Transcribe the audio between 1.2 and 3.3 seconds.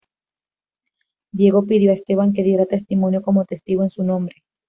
Diego pidió a Esteban que diera testimonio